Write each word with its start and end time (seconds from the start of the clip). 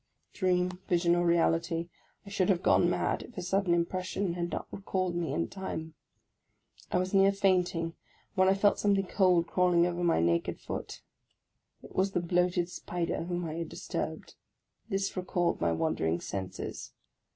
Dream, 0.33 0.79
vision, 0.87 1.13
or 1.15 1.23
reality, 1.23 1.87
I 2.25 2.29
should 2.31 2.49
have 2.49 2.63
gone 2.63 2.89
mad 2.89 3.21
if 3.21 3.37
a 3.37 3.41
sud 3.43 3.65
den 3.65 3.75
impression 3.75 4.33
had 4.33 4.49
not 4.49 4.65
recalled 4.71 5.13
me 5.15 5.31
in 5.31 5.47
time. 5.47 5.93
I 6.91 6.97
was 6.97 7.13
near 7.13 7.31
fainting, 7.31 7.93
when 8.33 8.47
I 8.47 8.55
felt 8.55 8.79
something 8.79 9.05
cold 9.05 9.45
crawling 9.45 9.85
over 9.85 10.03
my 10.03 10.19
naked 10.19 10.59
foot. 10.59 11.03
It 11.83 11.95
was 11.95 12.13
the 12.13 12.19
bloated 12.19 12.67
spider, 12.67 13.25
whom 13.25 13.45
I 13.45 13.53
had 13.57 13.69
disturbed. 13.69 14.33
This 14.89 15.15
recalled 15.15 15.61
my 15.61 15.71
wandering 15.71 16.19
senses. 16.19 16.93